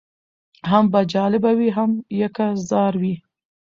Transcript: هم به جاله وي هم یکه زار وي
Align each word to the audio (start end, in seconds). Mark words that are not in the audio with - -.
هم 0.69 0.83
به 0.91 1.01
جاله 1.11 1.39
وي 1.57 1.69
هم 1.77 1.91
یکه 2.21 2.45
زار 2.69 2.93
وي 3.01 3.15